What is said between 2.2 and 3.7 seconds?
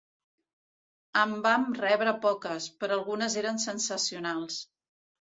poques, però algunes eren